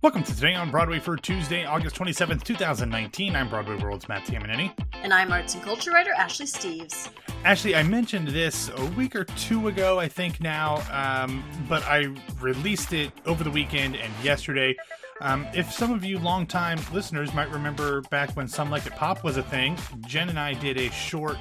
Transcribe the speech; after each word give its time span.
Welcome 0.00 0.22
to 0.22 0.32
Today 0.32 0.54
on 0.54 0.70
Broadway 0.70 1.00
for 1.00 1.16
Tuesday, 1.16 1.64
August 1.64 1.96
27th, 1.96 2.44
2019. 2.44 3.34
I'm 3.34 3.48
Broadway 3.48 3.74
World's 3.78 4.08
Matt 4.08 4.24
Tamanini. 4.24 4.72
And 5.02 5.12
I'm 5.12 5.32
arts 5.32 5.54
and 5.54 5.62
culture 5.64 5.90
writer 5.90 6.12
Ashley 6.12 6.46
Steves. 6.46 7.08
Ashley, 7.44 7.74
I 7.74 7.82
mentioned 7.82 8.28
this 8.28 8.70
a 8.76 8.84
week 8.90 9.16
or 9.16 9.24
two 9.24 9.66
ago, 9.66 9.98
I 9.98 10.06
think 10.06 10.40
now, 10.40 10.84
um, 10.92 11.42
but 11.68 11.82
I 11.82 12.14
released 12.40 12.92
it 12.92 13.10
over 13.26 13.42
the 13.42 13.50
weekend 13.50 13.96
and 13.96 14.12
yesterday. 14.22 14.76
Um, 15.20 15.48
if 15.52 15.72
some 15.72 15.92
of 15.92 16.04
you 16.04 16.20
longtime 16.20 16.78
listeners 16.92 17.34
might 17.34 17.50
remember 17.50 18.02
back 18.02 18.30
when 18.36 18.46
Some 18.46 18.70
Like 18.70 18.86
It 18.86 18.92
Pop 18.92 19.24
was 19.24 19.36
a 19.36 19.42
thing, 19.42 19.76
Jen 20.06 20.28
and 20.28 20.38
I 20.38 20.54
did 20.54 20.76
a 20.76 20.92
short 20.92 21.38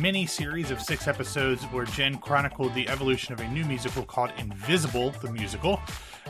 mini 0.00 0.24
series 0.24 0.70
of 0.70 0.80
six 0.80 1.06
episodes 1.08 1.62
where 1.64 1.84
Jen 1.84 2.16
chronicled 2.16 2.72
the 2.72 2.88
evolution 2.88 3.34
of 3.34 3.40
a 3.40 3.48
new 3.48 3.66
musical 3.66 4.02
called 4.02 4.30
Invisible, 4.38 5.10
the 5.20 5.30
musical. 5.30 5.78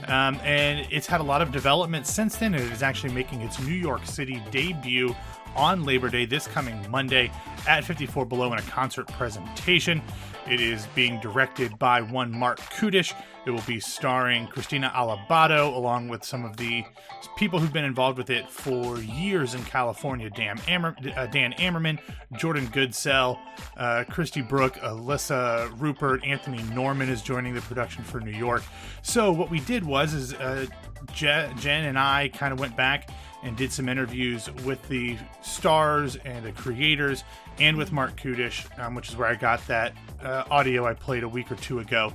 Um, 0.07 0.39
and 0.43 0.87
it's 0.91 1.07
had 1.07 1.21
a 1.21 1.25
lot 1.25 1.43
of 1.43 1.53
development 1.53 2.07
since 2.07 2.37
then. 2.37 2.55
It 2.55 2.61
is 2.73 2.83
actually 2.83 3.13
making 3.13 3.43
its 3.43 3.59
New 3.61 3.75
York 3.75 4.07
City 4.07 4.43
debut 4.51 5.15
on 5.57 5.85
Labor 5.85 6.09
Day 6.09 6.25
this 6.25 6.47
coming 6.47 6.79
Monday 6.91 7.31
at 7.67 7.85
54 7.85 8.25
Below 8.25 8.53
in 8.53 8.59
a 8.59 8.63
concert 8.63 9.07
presentation. 9.09 10.01
It 10.49 10.61
is 10.61 10.87
being 10.95 11.21
directed 11.21 11.79
by 11.79 12.01
one 12.01 12.33
Marc 12.33 12.59
Kudisch. 12.61 13.13
It 13.49 13.53
will 13.53 13.63
be 13.63 13.81
starring 13.81 14.47
Krystina 14.47 14.93
Alabado 14.93 15.75
along 15.75 16.09
with 16.09 16.23
some 16.23 16.45
of 16.45 16.59
the 16.59 16.85
people 17.39 17.59
who've 17.59 17.73
been 17.73 17.87
involved 17.87 18.19
with 18.19 18.29
it 18.29 18.47
for 18.47 18.99
years 18.99 19.55
in 19.55 19.65
California 19.65 20.29
Dan, 20.29 20.59
Ammer, 20.69 20.95
uh, 21.17 21.25
Dan 21.29 21.55
Ammerman, 21.55 21.99
Jordan 22.37 22.67
Goodsell, 22.67 23.39
uh, 23.79 24.05
Christy 24.11 24.43
Brook, 24.43 24.75
Alyssa 24.75 25.73
Rupert, 25.81 26.23
Anthony 26.27 26.63
Norman 26.75 27.09
is 27.09 27.23
joining 27.23 27.55
the 27.55 27.63
production 27.63 28.05
for 28.05 28.21
New 28.21 28.37
York. 28.37 28.63
So, 29.01 29.33
what 29.33 29.49
we 29.49 29.61
did 29.61 29.83
was 29.83 30.13
is 30.13 30.35
uh, 30.35 30.67
Jen 31.15 31.57
and 31.67 31.99
I 31.99 32.29
kind 32.29 32.53
of 32.53 32.61
went 32.61 32.77
back 32.77 33.09
and 33.43 33.57
did 33.57 33.73
some 33.73 33.89
interviews 33.89 34.51
with 34.65 34.87
the 34.89 35.17
stars 35.43 36.17
and 36.17 36.45
the 36.45 36.53
creators 36.53 37.25
and 37.61 37.77
with 37.77 37.93
Marc 37.93 38.21
Kudisch, 38.21 38.67
um, 38.79 38.95
which 38.95 39.09
is 39.09 39.17
where 39.17 39.29
I 39.29 39.35
got 39.35 39.65
that 39.67 39.93
uh, 40.23 40.45
audio 40.51 40.87
I 40.87 40.95
played 40.95 41.23
a 41.23 41.29
week 41.29 41.51
or 41.51 41.57
two 41.57 41.81
ago. 41.81 42.13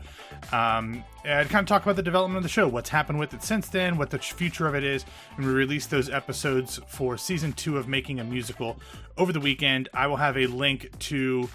Um, 0.51 1.03
and 1.25 1.49
kind 1.49 1.63
of 1.63 1.67
talk 1.67 1.83
about 1.83 1.95
the 1.95 2.03
development 2.03 2.37
of 2.37 2.43
the 2.43 2.49
show, 2.49 2.67
what's 2.67 2.89
happened 2.89 3.19
with 3.19 3.33
it 3.33 3.43
since 3.43 3.69
then, 3.69 3.97
what 3.97 4.09
the 4.09 4.19
future 4.19 4.67
of 4.67 4.75
it 4.75 4.83
is. 4.83 5.05
And 5.37 5.45
we 5.45 5.53
released 5.53 5.89
those 5.89 6.09
episodes 6.09 6.79
for 6.87 7.17
season 7.17 7.53
two 7.53 7.77
of 7.77 7.87
Making 7.87 8.19
a 8.19 8.23
Musical 8.23 8.77
over 9.17 9.31
the 9.31 9.39
weekend. 9.39 9.89
I 9.93 10.07
will 10.07 10.17
have 10.17 10.37
a 10.37 10.47
link 10.47 10.97
to 10.99 11.49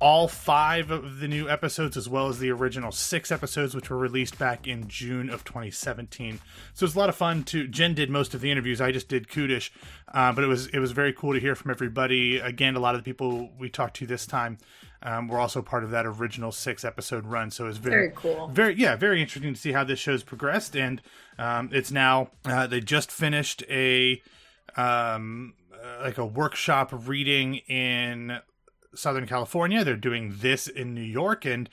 all 0.00 0.26
five 0.26 0.90
of 0.90 1.20
the 1.20 1.28
new 1.28 1.48
episodes, 1.48 1.96
as 1.96 2.08
well 2.08 2.28
as 2.28 2.38
the 2.38 2.50
original 2.50 2.90
six 2.90 3.30
episodes, 3.30 3.74
which 3.74 3.88
were 3.88 3.96
released 3.96 4.38
back 4.38 4.66
in 4.66 4.88
June 4.88 5.30
of 5.30 5.44
2017. 5.44 6.40
So 6.74 6.86
it's 6.86 6.94
a 6.94 6.98
lot 6.98 7.08
of 7.08 7.14
fun. 7.14 7.44
To 7.44 7.68
Jen 7.68 7.94
did 7.94 8.10
most 8.10 8.34
of 8.34 8.40
the 8.40 8.50
interviews. 8.50 8.80
I 8.80 8.90
just 8.92 9.08
did 9.08 9.28
Kudisch, 9.28 9.70
uh, 10.12 10.32
but 10.32 10.42
it 10.44 10.48
was 10.48 10.66
it 10.68 10.78
was 10.80 10.92
very 10.92 11.12
cool 11.12 11.32
to 11.34 11.40
hear 11.40 11.54
from 11.54 11.70
everybody. 11.70 12.38
Again, 12.38 12.74
a 12.74 12.80
lot 12.80 12.94
of 12.94 13.02
the 13.02 13.04
people 13.04 13.50
we 13.58 13.68
talked 13.68 13.96
to 13.98 14.06
this 14.06 14.26
time 14.26 14.58
um, 15.02 15.28
were 15.28 15.38
also 15.38 15.62
part 15.62 15.84
of 15.84 15.90
that 15.90 16.06
original 16.06 16.50
six 16.52 16.84
episode 16.84 17.24
run. 17.26 17.50
So 17.50 17.64
it 17.64 17.68
was 17.68 17.78
very, 17.78 18.08
Very 18.08 18.12
cool. 18.16 18.48
very 18.48 18.74
yeah, 18.74 18.96
very 18.96 19.20
interesting 19.20 19.54
to 19.54 19.60
see 19.60 19.72
how 19.72 19.84
this 19.84 19.98
show's 19.98 20.22
progressed. 20.22 20.76
And 20.76 21.00
um, 21.38 21.70
it's 21.72 21.90
now 21.92 22.30
uh, 22.44 22.66
they 22.66 22.80
just 22.80 23.10
finished 23.10 23.62
a 23.70 24.20
um, 24.76 25.54
uh, 25.72 26.02
like 26.02 26.18
a 26.18 26.26
workshop 26.26 26.90
reading 26.92 27.56
in 27.68 28.38
Southern 28.94 29.26
California. 29.26 29.84
They're 29.84 29.96
doing 29.96 30.34
this 30.38 30.68
in 30.68 30.94
New 30.94 31.02
York, 31.02 31.44
and 31.44 31.68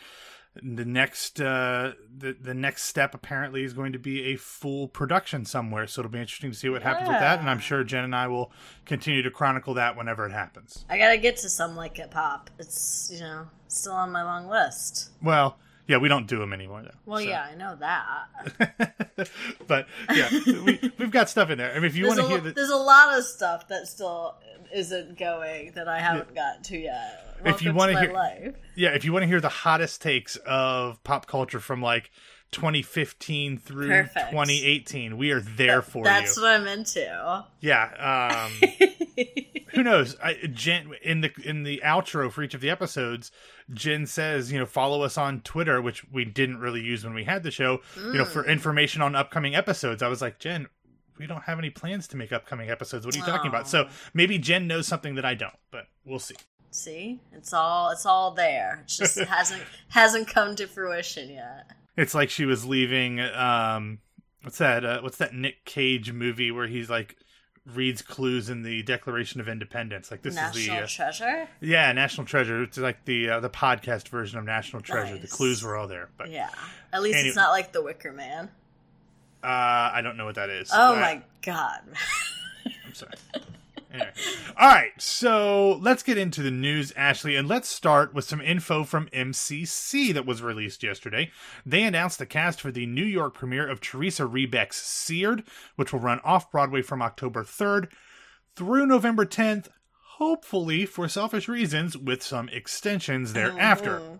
the 0.61 0.85
next 0.85 1.39
uh, 1.39 1.93
the 2.15 2.35
the 2.39 2.53
next 2.53 2.83
step 2.83 3.13
apparently 3.13 3.63
is 3.63 3.73
going 3.73 3.93
to 3.93 3.99
be 3.99 4.33
a 4.33 4.35
full 4.35 4.87
production 4.87 5.45
somewhere. 5.45 5.87
So 5.87 6.01
it'll 6.01 6.11
be 6.11 6.19
interesting 6.19 6.51
to 6.51 6.57
see 6.57 6.69
what 6.69 6.81
happens 6.81 7.07
with 7.07 7.19
that, 7.19 7.39
and 7.39 7.49
I'm 7.49 7.59
sure 7.59 7.83
Jen 7.83 8.03
and 8.03 8.15
I 8.15 8.27
will 8.27 8.51
continue 8.85 9.21
to 9.21 9.31
chronicle 9.31 9.75
that 9.75 9.95
whenever 9.95 10.25
it 10.25 10.31
happens. 10.31 10.85
I 10.89 10.97
gotta 10.97 11.17
get 11.17 11.37
to 11.37 11.49
some 11.49 11.75
like 11.75 11.99
it 11.99 12.11
pop. 12.11 12.49
It's 12.59 13.09
you 13.13 13.19
know 13.19 13.47
still 13.67 13.93
on 13.93 14.11
my 14.11 14.23
long 14.23 14.47
list. 14.47 15.11
Well, 15.21 15.57
yeah, 15.87 15.97
we 15.97 16.07
don't 16.07 16.27
do 16.27 16.37
them 16.37 16.53
anymore 16.53 16.83
though. 16.83 16.97
Well, 17.05 17.19
so. 17.19 17.27
yeah, 17.27 17.47
I 17.51 17.55
know 17.55 17.75
that. 17.79 19.29
but 19.67 19.87
yeah, 20.13 20.29
we, 20.45 20.91
we've 20.97 21.11
got 21.11 21.29
stuff 21.29 21.49
in 21.49 21.57
there. 21.57 21.71
I 21.71 21.75
mean, 21.75 21.85
if 21.85 21.95
you 21.95 22.07
want 22.07 22.19
to 22.19 22.27
hear 22.27 22.39
the, 22.39 22.51
there's 22.51 22.69
a 22.69 22.75
lot 22.75 23.17
of 23.17 23.23
stuff 23.23 23.67
that 23.69 23.87
still 23.87 24.35
isn't 24.73 25.17
going 25.17 25.71
that 25.75 25.87
I 25.87 25.99
haven't 25.99 26.33
got 26.35 26.63
to 26.65 26.77
yet. 26.77 27.25
If 27.45 27.61
you 27.61 27.73
want 27.73 27.93
wanna 27.93 28.01
hear- 28.05 28.13
life. 28.13 28.55
yeah, 28.75 28.89
if 28.89 29.05
you 29.05 29.13
want 29.13 29.23
to 29.23 29.27
hear 29.27 29.39
the 29.39 29.47
hottest 29.49 30.01
takes 30.01 30.35
of 30.45 31.01
pop 31.03 31.25
culture 31.25 31.59
from 31.61 31.81
like 31.81 32.11
2015 32.51 33.57
through 33.57 33.87
Perfect. 33.87 34.31
2018, 34.31 35.17
we 35.17 35.31
are 35.31 35.39
there 35.39 35.81
for 35.81 36.03
That's 36.03 36.35
you. 36.37 36.41
That's 36.43 36.57
what 36.57 36.61
I'm 36.61 36.67
into. 36.67 37.45
Yeah. 37.61 38.47
Um, 38.51 38.69
who 39.73 39.83
knows? 39.83 40.17
I, 40.21 40.33
Jen 40.51 40.91
in 41.01 41.21
the 41.21 41.31
in 41.43 41.63
the 41.63 41.81
outro 41.85 42.31
for 42.31 42.43
each 42.43 42.53
of 42.53 42.61
the 42.61 42.69
episodes, 42.69 43.31
Jen 43.73 44.05
says, 44.05 44.51
you 44.51 44.59
know, 44.59 44.65
follow 44.65 45.03
us 45.03 45.17
on 45.17 45.41
Twitter, 45.41 45.81
which 45.81 46.03
we 46.11 46.25
didn't 46.25 46.57
really 46.59 46.81
use 46.81 47.03
when 47.05 47.13
we 47.13 47.23
had 47.23 47.43
the 47.43 47.51
show. 47.51 47.79
You 47.95 48.13
know, 48.13 48.25
for 48.25 48.45
information 48.45 49.01
on 49.01 49.15
upcoming 49.15 49.55
episodes. 49.55 50.01
I 50.03 50.07
was 50.07 50.21
like, 50.21 50.39
Jen, 50.39 50.67
we 51.19 51.27
don't 51.27 51.43
have 51.43 51.59
any 51.59 51.69
plans 51.69 52.07
to 52.07 52.17
make 52.17 52.31
upcoming 52.31 52.69
episodes. 52.69 53.05
What 53.05 53.13
are 53.15 53.19
you 53.19 53.25
talking 53.25 53.49
about? 53.49 53.67
So 53.67 53.87
maybe 54.13 54.37
Jen 54.39 54.65
knows 54.67 54.87
something 54.87 55.15
that 55.15 55.25
I 55.25 55.35
don't, 55.35 55.53
but 55.69 55.87
we'll 56.05 56.19
see. 56.19 56.35
See, 56.71 57.19
it's 57.33 57.51
all 57.53 57.89
it's 57.91 58.05
all 58.05 58.31
there. 58.31 58.79
It's 58.83 58.97
just 58.97 59.17
hasn't 59.19 59.63
hasn't 59.89 60.27
come 60.27 60.55
to 60.55 60.67
fruition 60.67 61.29
yet. 61.29 61.69
It's 61.97 62.13
like 62.15 62.29
she 62.29 62.45
was 62.45 62.65
leaving. 62.65 63.19
Um, 63.19 63.99
what's 64.43 64.59
that? 64.59 64.85
Uh, 64.85 65.01
what's 65.01 65.17
that 65.17 65.33
Nick 65.33 65.65
Cage 65.65 66.11
movie 66.13 66.51
where 66.51 66.67
he's 66.67 66.89
like 66.89 67.17
reads 67.65 68.01
clues 68.01 68.49
in 68.49 68.61
the 68.63 68.83
Declaration 68.83 69.41
of 69.41 69.49
Independence? 69.49 70.09
Like 70.11 70.21
this 70.21 70.35
National 70.35 70.57
is 70.59 70.67
the 70.67 70.73
uh, 70.75 70.87
treasure. 70.87 71.47
yeah 71.59 71.91
National 71.91 72.25
Treasure. 72.25 72.63
It's 72.63 72.77
like 72.77 73.03
the 73.05 73.29
uh, 73.31 73.39
the 73.39 73.49
podcast 73.49 74.07
version 74.09 74.37
of 74.39 74.45
National 74.45 74.81
Treasure. 74.81 75.17
The 75.17 75.27
clues 75.27 75.63
were 75.63 75.75
all 75.75 75.87
there, 75.87 76.09
but 76.17 76.29
Yeah. 76.29 76.49
At 76.93 77.01
least 77.01 77.15
Anyway. 77.17 77.29
it's 77.29 77.35
not 77.35 77.49
like 77.51 77.71
the 77.71 77.81
Wicker 77.83 78.11
Man. 78.13 78.49
Uh, 79.43 79.91
I 79.93 80.01
don't 80.03 80.17
know 80.17 80.25
what 80.25 80.35
that 80.35 80.49
is. 80.49 80.69
Oh 80.73 80.95
my 80.95 81.21
god. 81.41 81.81
I'm 82.85 82.93
sorry. 82.93 83.13
Anyway. 83.91 84.11
All 84.57 84.67
right, 84.67 84.91
so 84.99 85.79
let's 85.81 86.03
get 86.03 86.17
into 86.17 86.43
the 86.43 86.51
news, 86.51 86.93
Ashley, 86.95 87.35
and 87.35 87.47
let's 87.47 87.67
start 87.67 88.13
with 88.13 88.23
some 88.23 88.39
info 88.39 88.83
from 88.83 89.07
MCC 89.07 90.13
that 90.13 90.27
was 90.27 90.43
released 90.43 90.83
yesterday. 90.83 91.31
They 91.65 91.83
announced 91.83 92.19
the 92.19 92.27
cast 92.27 92.61
for 92.61 92.71
the 92.71 92.85
New 92.85 93.05
York 93.05 93.33
premiere 93.33 93.67
of 93.67 93.81
Teresa 93.81 94.23
Rebeck's 94.23 94.77
Seared, 94.77 95.43
which 95.75 95.91
will 95.91 96.01
run 96.01 96.19
off 96.23 96.51
Broadway 96.51 96.83
from 96.83 97.01
October 97.01 97.43
3rd 97.43 97.89
through 98.55 98.85
November 98.85 99.25
10th, 99.25 99.69
hopefully 100.17 100.85
for 100.85 101.07
selfish 101.07 101.47
reasons, 101.47 101.97
with 101.97 102.21
some 102.21 102.47
extensions 102.49 103.33
thereafter. 103.33 104.19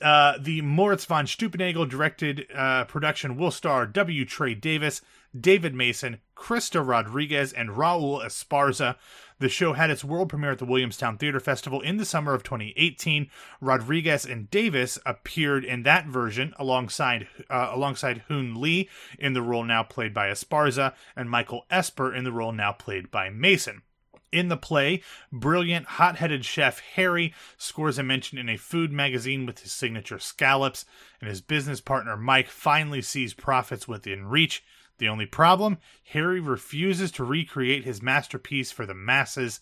Uh, 0.00 0.38
the 0.40 0.60
Moritz 0.62 1.04
von 1.04 1.26
Stuelpnagel 1.26 1.88
directed 1.88 2.46
uh, 2.54 2.84
production 2.84 3.36
will 3.36 3.50
star 3.50 3.86
W. 3.86 4.24
Tré 4.24 4.58
Davis, 4.58 5.02
David 5.38 5.74
Mason, 5.74 6.20
Krysta 6.36 6.86
Rodriguez, 6.86 7.52
and 7.52 7.70
Raul 7.70 8.24
Esparza. 8.24 8.96
The 9.40 9.48
show 9.48 9.74
had 9.74 9.90
its 9.90 10.04
world 10.04 10.30
premiere 10.30 10.52
at 10.52 10.58
the 10.58 10.64
Williamstown 10.64 11.16
Theater 11.16 11.38
Festival 11.38 11.80
in 11.80 11.96
the 11.96 12.04
summer 12.04 12.34
of 12.34 12.42
2018. 12.42 13.30
Rodriguez 13.60 14.24
and 14.24 14.50
Davis 14.50 14.98
appeared 15.06 15.64
in 15.64 15.84
that 15.84 16.06
version 16.06 16.54
alongside 16.58 17.28
uh, 17.48 17.70
alongside 17.72 18.24
Hoon 18.28 18.60
Lee 18.60 18.88
in 19.18 19.34
the 19.34 19.42
role 19.42 19.64
now 19.64 19.82
played 19.82 20.12
by 20.12 20.28
Esparza, 20.28 20.94
and 21.14 21.30
Michael 21.30 21.66
Esper 21.70 22.12
in 22.12 22.24
the 22.24 22.32
role 22.32 22.52
now 22.52 22.72
played 22.72 23.10
by 23.10 23.30
Mason. 23.30 23.82
In 24.30 24.48
the 24.48 24.56
play, 24.56 25.02
brilliant, 25.32 25.86
hot 25.86 26.16
headed 26.16 26.44
chef 26.44 26.80
Harry 26.80 27.32
scores 27.56 27.98
a 27.98 28.02
mention 28.02 28.36
in 28.36 28.48
a 28.48 28.58
food 28.58 28.92
magazine 28.92 29.46
with 29.46 29.60
his 29.60 29.72
signature 29.72 30.18
scallops, 30.18 30.84
and 31.20 31.30
his 31.30 31.40
business 31.40 31.80
partner 31.80 32.16
Mike 32.16 32.48
finally 32.48 33.00
sees 33.00 33.32
profits 33.32 33.88
within 33.88 34.26
reach. 34.26 34.62
The 34.98 35.08
only 35.08 35.26
problem? 35.26 35.78
Harry 36.12 36.40
refuses 36.40 37.10
to 37.12 37.24
recreate 37.24 37.84
his 37.84 38.02
masterpiece 38.02 38.70
for 38.70 38.84
the 38.84 38.94
masses. 38.94 39.60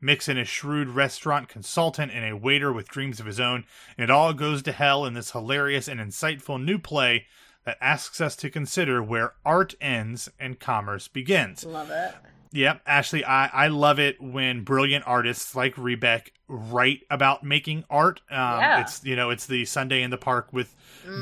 Mix 0.00 0.28
in 0.28 0.38
a 0.38 0.44
shrewd 0.44 0.88
restaurant 0.88 1.48
consultant 1.48 2.12
and 2.12 2.24
a 2.24 2.36
waiter 2.36 2.72
with 2.72 2.88
dreams 2.88 3.20
of 3.20 3.26
his 3.26 3.40
own, 3.40 3.64
and 3.96 4.04
it 4.04 4.10
all 4.10 4.32
goes 4.32 4.62
to 4.62 4.72
hell 4.72 5.04
in 5.04 5.14
this 5.14 5.32
hilarious 5.32 5.88
and 5.88 6.00
insightful 6.00 6.62
new 6.62 6.78
play 6.78 7.26
that 7.64 7.78
asks 7.80 8.20
us 8.20 8.34
to 8.36 8.48
consider 8.48 9.02
where 9.02 9.34
art 9.44 9.74
ends 9.80 10.30
and 10.40 10.58
commerce 10.58 11.06
begins. 11.06 11.64
Love 11.64 11.90
it. 11.90 12.14
Yep, 12.52 12.82
Ashley, 12.86 13.24
I, 13.24 13.46
I 13.46 13.68
love 13.68 13.98
it 13.98 14.20
when 14.20 14.62
brilliant 14.62 15.04
artists 15.06 15.54
like 15.54 15.74
Rebeck 15.74 16.28
write 16.48 17.00
about 17.10 17.44
making 17.44 17.84
art. 17.90 18.20
Um, 18.30 18.36
Yeah. 18.38 18.80
It's 18.80 19.04
you 19.04 19.16
know 19.16 19.30
it's 19.30 19.46
the 19.46 19.64
Sunday 19.66 20.02
in 20.02 20.10
the 20.10 20.16
Park 20.16 20.48
with 20.52 20.74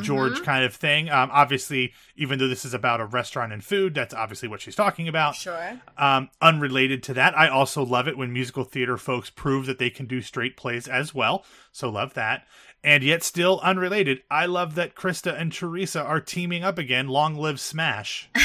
George 0.02 0.42
kind 0.42 0.64
of 0.64 0.74
thing. 0.74 1.10
Um, 1.10 1.30
obviously, 1.32 1.92
even 2.16 2.38
though 2.38 2.48
this 2.48 2.64
is 2.64 2.74
about 2.74 3.00
a 3.00 3.04
restaurant 3.06 3.52
and 3.52 3.62
food, 3.64 3.94
that's 3.94 4.14
obviously 4.14 4.48
what 4.48 4.60
she's 4.60 4.74
talking 4.76 5.08
about. 5.08 5.34
Sure. 5.34 5.80
Um, 5.98 6.30
unrelated 6.40 7.02
to 7.04 7.14
that, 7.14 7.36
I 7.36 7.48
also 7.48 7.84
love 7.84 8.08
it 8.08 8.16
when 8.16 8.32
musical 8.32 8.64
theater 8.64 8.96
folks 8.96 9.30
prove 9.30 9.66
that 9.66 9.78
they 9.78 9.90
can 9.90 10.06
do 10.06 10.20
straight 10.20 10.56
plays 10.56 10.86
as 10.88 11.14
well. 11.14 11.44
So 11.72 11.88
love 11.88 12.14
that. 12.14 12.46
And 12.84 13.02
yet, 13.02 13.24
still 13.24 13.58
unrelated, 13.64 14.22
I 14.30 14.46
love 14.46 14.76
that 14.76 14.94
Krysta 14.94 15.38
and 15.40 15.52
Teresa 15.52 16.02
are 16.04 16.20
teaming 16.20 16.62
up 16.62 16.78
again. 16.78 17.08
Long 17.08 17.34
live 17.34 17.58
Smash. 17.58 18.28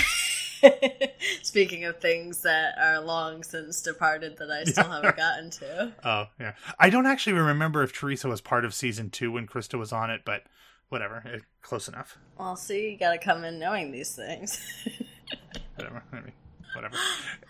Speaking 1.43 1.85
of 1.85 1.99
things 1.99 2.41
that 2.43 2.75
are 2.79 2.99
long 3.01 3.43
since 3.43 3.81
departed 3.81 4.37
that 4.37 4.49
I 4.51 4.63
still 4.63 4.89
haven't 4.89 5.15
gotten 5.17 5.49
to. 5.51 5.93
Oh 6.03 6.25
yeah, 6.39 6.53
I 6.79 6.89
don't 6.89 7.05
actually 7.05 7.33
remember 7.33 7.83
if 7.83 7.93
Teresa 7.93 8.27
was 8.27 8.41
part 8.41 8.65
of 8.65 8.73
season 8.73 9.09
two 9.09 9.31
when 9.31 9.47
Krysta 9.47 9.77
was 9.77 9.91
on 9.91 10.09
it, 10.09 10.21
but 10.25 10.43
whatever, 10.89 11.23
eh, 11.25 11.39
close 11.61 11.87
enough. 11.87 12.17
Well, 12.37 12.55
see, 12.55 12.91
you 12.91 12.97
gotta 12.97 13.17
come 13.17 13.43
in 13.43 13.59
knowing 13.59 13.91
these 13.91 14.15
things. 14.15 14.59
Whatever, 15.75 16.03
I 16.11 16.15
mean, 16.17 16.31
whatever. 16.75 16.95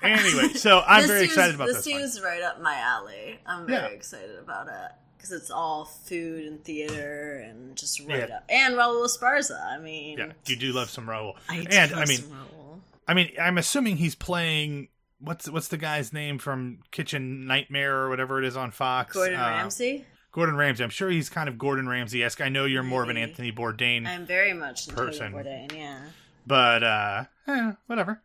Anyway, 0.03 0.53
so 0.53 0.81
I'm 0.87 1.07
very 1.07 1.21
seems- 1.21 1.31
excited 1.33 1.55
about 1.55 1.67
this. 1.67 1.83
this. 1.83 1.91
one. 1.93 2.01
seems 2.01 2.21
right 2.21 2.41
up 2.41 2.61
my 2.61 2.75
alley. 2.75 3.39
I'm 3.45 3.65
very 3.67 3.81
Yeah. 3.89 3.95
excited 3.95 4.37
about 4.39 4.67
it 4.67 4.91
because 5.17 5.31
it's 5.31 5.51
all 5.51 5.85
food 5.85 6.45
and 6.45 6.63
theater 6.63 7.43
and 7.45 7.75
just 7.75 7.99
right 8.01 8.29
Yeah. 8.29 8.37
up. 8.37 8.45
And 8.49 8.75
Raul 8.75 9.03
Esparza. 9.05 9.59
I 9.65 9.79
mean, 9.79 10.17
Yeah, 10.19 10.31
you 10.45 10.55
do 10.55 10.71
love 10.71 10.89
some 10.89 11.07
Raul, 11.07 11.33
I 11.49 11.57
and 11.57 11.89
do 11.91 11.95
I 11.97 12.05
mean, 12.05 12.19
some 12.19 12.29
Raul. 12.29 12.60
I 13.07 13.13
mean, 13.13 13.31
I'm 13.39 13.57
assuming 13.57 13.97
he's 13.97 14.15
playing. 14.15 14.89
What's 15.19 15.49
what's 15.49 15.67
the 15.67 15.77
guy's 15.77 16.11
name 16.13 16.39
from 16.39 16.79
Kitchen 16.91 17.45
Nightmare 17.45 17.95
or 17.97 18.09
whatever 18.09 18.39
it 18.39 18.45
is 18.45 18.57
on 18.57 18.71
Fox? 18.71 19.13
Gordon 19.13 19.39
Uh, 19.39 19.49
Ramsay. 19.49 20.05
Gordon 20.31 20.55
Ramsay. 20.55 20.83
I'm 20.83 20.89
sure 20.89 21.09
he's 21.09 21.29
kind 21.29 21.49
of 21.49 21.57
Gordon 21.57 21.87
Ramsay 21.89 22.23
esque. 22.23 22.41
I 22.41 22.49
know 22.49 22.65
you're 22.65 22.83
more 22.83 23.03
of 23.03 23.09
an 23.09 23.17
Anthony 23.17 23.51
Bourdain, 23.51 24.07
I'm 24.07 24.25
very 24.25 24.53
much 24.53 24.87
person. 24.87 25.33
Bourdain. 25.33 25.71
Yeah, 25.75 25.99
but 26.47 26.83
uh, 26.83 27.23
eh, 27.47 27.73
whatever. 27.87 28.21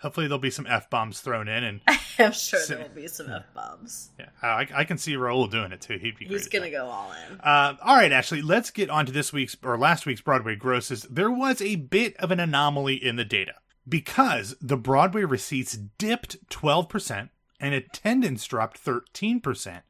Hopefully 0.00 0.26
there'll 0.26 0.38
be 0.40 0.50
some 0.50 0.66
f 0.66 0.90
bombs 0.90 1.20
thrown 1.22 1.48
in, 1.48 1.64
and 1.64 1.80
I'm 2.18 2.32
sure 2.32 2.60
So- 2.60 2.74
there 2.74 2.82
will 2.82 2.94
be 2.94 3.08
some 3.08 3.30
f 3.30 3.44
bombs. 3.54 4.10
yeah, 4.18 4.26
I, 4.42 4.66
I 4.74 4.84
can 4.84 4.98
see 4.98 5.14
Raul 5.14 5.50
doing 5.50 5.72
it 5.72 5.80
too. 5.80 5.96
He'd 5.98 6.18
be. 6.18 6.26
He's 6.26 6.48
gonna 6.48 6.70
go 6.70 6.84
all 6.84 7.12
in. 7.30 7.40
Uh, 7.40 7.76
all 7.82 7.96
right, 7.96 8.12
Ashley, 8.12 8.42
let's 8.42 8.70
get 8.70 8.90
on 8.90 9.06
to 9.06 9.12
this 9.12 9.32
week's 9.32 9.56
or 9.62 9.78
last 9.78 10.04
week's 10.04 10.20
Broadway 10.20 10.54
grosses. 10.56 11.02
There 11.08 11.30
was 11.30 11.62
a 11.62 11.76
bit 11.76 12.14
of 12.18 12.30
an 12.30 12.40
anomaly 12.40 12.96
in 13.02 13.16
the 13.16 13.24
data 13.24 13.54
because 13.88 14.56
the 14.60 14.76
Broadway 14.76 15.24
receipts 15.24 15.76
dipped 15.98 16.48
12% 16.50 17.30
and 17.60 17.74
attendance 17.74 18.44
dropped 18.44 18.84
13%, 18.84 19.82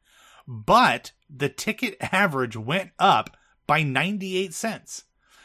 but 0.47 1.13
the 1.29 1.49
ticket 1.49 1.97
average 2.01 2.57
went 2.57 2.91
up 2.99 3.37
by 3.67 3.83
98 3.83 4.55
cents. 4.55 5.05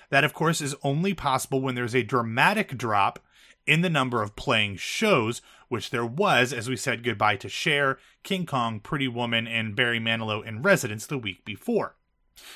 That, 0.10 0.24
of 0.24 0.34
course, 0.34 0.62
is 0.62 0.76
only 0.84 1.14
possible 1.14 1.62
when 1.62 1.76
there's 1.76 1.96
a 1.96 2.04
dramatic 2.04 2.78
drop 2.78 3.20
in 3.66 3.82
the 3.82 3.90
number 3.90 4.22
of 4.22 4.36
playing 4.36 4.76
shows, 4.76 5.42
which 5.70 5.90
there 5.90 6.06
was 6.06 6.52
as 6.52 6.68
we 6.68 6.76
said 6.76 7.04
goodbye 7.04 7.38
to 7.38 7.50
Cher, 7.50 7.98
King 8.24 8.46
Kong, 8.46 8.80
Pretty 8.80 9.08
Woman, 9.08 9.48
and 9.48 9.76
Barry 9.76 10.00
Manilow 10.00 10.46
in 10.46 10.62
residence 10.62 11.06
the 11.06 11.18
week 11.18 11.46
before. 11.46 11.96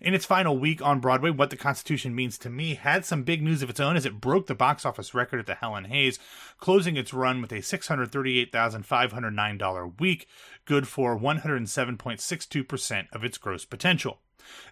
In 0.00 0.14
its 0.14 0.24
final 0.24 0.58
week 0.58 0.82
on 0.82 0.98
Broadway, 1.00 1.30
What 1.30 1.50
the 1.50 1.56
Constitution 1.56 2.12
Means 2.14 2.38
to 2.38 2.48
Me 2.50 2.74
had 2.74 3.04
some 3.04 3.22
big 3.22 3.42
news 3.42 3.62
of 3.62 3.70
its 3.70 3.78
own 3.80 3.96
as 3.96 4.06
it 4.06 4.20
broke 4.20 4.46
the 4.46 4.54
box 4.54 4.84
office 4.84 5.14
record 5.14 5.40
at 5.40 5.46
the 5.46 5.54
Helen 5.54 5.84
Hayes, 5.84 6.18
closing 6.58 6.96
its 6.96 7.14
run 7.14 7.40
with 7.40 7.52
a 7.52 7.58
$638,509 7.58 10.00
week, 10.00 10.26
good 10.64 10.88
for 10.88 11.16
107.62% 11.18 13.06
of 13.12 13.24
its 13.24 13.38
gross 13.38 13.64
potential. 13.64 14.18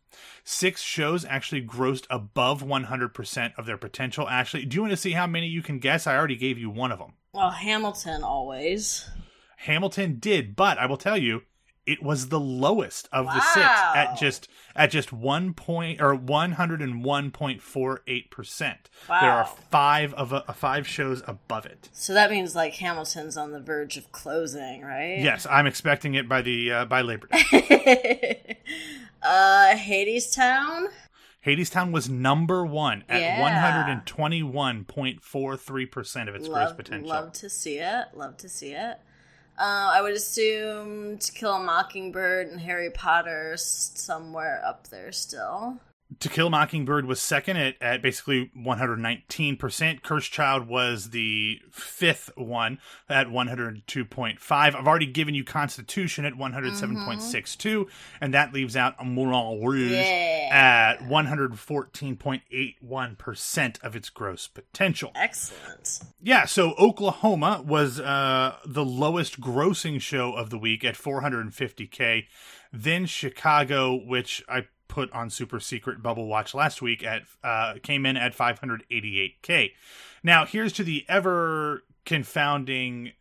Six 0.44 0.82
shows 0.82 1.26
actually 1.26 1.66
grossed 1.66 2.06
above 2.10 2.64
100% 2.64 3.54
of 3.58 3.66
their 3.66 3.78
potential. 3.78 4.28
Ashley, 4.30 4.66
do 4.66 4.76
you 4.76 4.82
want 4.82 4.92
to 4.92 4.98
see 4.98 5.12
how 5.12 5.28
many 5.28 5.48
you 5.48 5.62
can 5.62 5.80
guess? 5.80 6.08
I 6.08 6.16
already 6.16 6.38
gave 6.38 6.58
you 6.58 6.70
one 6.70 6.92
of 6.92 7.00
them. 7.00 7.14
Well, 7.34 7.52
Hamilton 7.52 8.24
always. 8.24 9.10
Hamilton 9.58 10.18
did, 10.20 10.56
but 10.56 10.78
I 10.78 10.86
will 10.86 10.98
tell 10.98 11.18
you, 11.18 11.44
it 11.88 12.04
was 12.04 12.28
the 12.28 12.40
lowest 12.40 13.08
of 13.12 13.26
the 13.26 13.40
six 13.40 13.66
at 13.66 14.18
just 14.20 14.48
at 14.76 14.92
just 14.92 15.12
one 15.14 15.54
point 15.54 16.02
or 16.02 16.16
101.48 16.16 18.30
percent. 18.30 18.90
Wow. 19.10 19.22
There 19.22 19.32
are 19.32 19.46
five 19.72 20.14
of 20.14 20.34
a, 20.34 20.42
five 20.54 20.86
shows 20.88 21.24
above 21.26 21.66
it. 21.66 21.90
So 21.94 22.14
that 22.14 22.30
means 22.30 22.54
like 22.56 22.74
Hamilton's 22.76 23.38
on 23.38 23.54
the 23.54 23.60
verge 23.62 23.96
of 23.98 24.12
closing, 24.12 24.82
right? 24.82 25.18
Yes, 25.20 25.48
I'm 25.50 25.66
expecting 25.66 26.14
it 26.16 26.28
by 26.30 26.42
the 26.42 26.72
uh, 26.72 26.84
by 26.86 27.02
Labor 27.02 27.28
Day. 27.32 28.58
uh, 29.24 29.76
Hades 29.78 30.30
Town. 30.30 30.88
Hadestown 31.46 31.92
was 31.94 32.10
number 32.10 32.66
one 32.66 33.06
at 33.08 33.22
Yeah. 33.22 34.02
121.43 34.06 35.92
percent 35.92 36.28
of 36.28 36.36
its 36.36 36.50
gross 36.50 36.74
potential. 36.74 37.08
love 37.08 37.32
to 37.34 37.50
see 37.50 37.78
it. 37.78 38.08
Love 38.14 38.36
to 38.38 38.50
see 38.50 38.72
it. 38.72 38.98
Uh, 39.58 39.92
I 39.96 40.02
would 40.02 40.14
assume 40.14 41.18
To 41.18 41.32
Kill 41.32 41.54
a 41.54 41.60
Mockingbird 41.60 42.48
and 42.48 42.62
Harry 42.62 42.92
Potter 42.92 43.56
somewhere 43.58 44.62
up 44.64 44.88
there 44.90 45.12
still. 45.12 45.78
To 46.20 46.30
Kill 46.30 46.50
Mockingbird 46.50 47.06
was 47.06 47.22
second 47.22 47.58
at, 47.58 47.76
at 47.80 48.02
basically 48.02 48.50
119%. 48.58 50.02
Cursed 50.02 50.32
Child 50.32 50.68
was 50.68 51.12
the 51.12 51.62
fifth 51.70 52.32
one 52.36 52.80
at 53.08 53.28
102.5. 53.28 54.40
I've 54.52 54.76
already 54.88 55.06
given 55.06 55.36
you 55.36 55.44
Constitution 55.44 56.26
at 56.26 56.34
107.62, 56.34 57.86
and 58.20 58.34
that 58.34 58.52
leaves 58.52 58.76
out 58.76 58.96
Moulin 59.06 59.64
Rouge 59.64 59.92
Yeah. 59.92 60.96
at 60.98 61.08
114.81% 61.08 63.84
of 63.84 63.96
its 63.96 64.10
gross 64.10 64.48
potential. 64.48 65.12
Excellent. 65.16 66.00
Yeah, 66.22 66.46
so 66.46 66.74
Oklahoma 66.80 67.64
was 67.66 68.00
uh, 68.00 68.56
the 68.66 68.84
lowest 68.86 69.40
grossing 69.40 70.02
show 70.02 70.34
of 70.34 70.50
the 70.50 70.58
week 70.58 70.84
at 70.84 70.96
450k. 70.96 72.26
Then 72.74 73.06
Chicago, 73.06 73.94
which 73.96 74.44
I 74.50 74.66
put 74.88 75.12
on 75.12 75.30
super 75.30 75.60
secret 75.60 76.02
bubble 76.02 76.28
watch 76.28 76.54
last 76.54 76.82
week, 76.82 77.04
at 77.04 77.24
uh, 77.44 77.76
came 77.84 78.06
in 78.06 78.18
at 78.18 78.36
588k. 78.36 79.72
Now 80.24 80.46
here's 80.46 80.74
to 80.74 80.84
the 80.84 81.06
ever 81.08 81.84
confounding 82.06 83.12